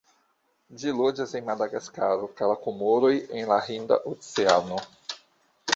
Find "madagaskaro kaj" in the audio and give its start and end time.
1.49-2.49